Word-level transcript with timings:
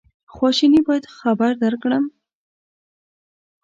خواشیني 0.33 0.81
باید 0.87 1.05
خبر 1.17 1.51
درکړم. 1.63 2.03